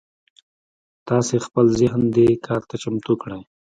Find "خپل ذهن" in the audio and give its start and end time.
1.45-2.01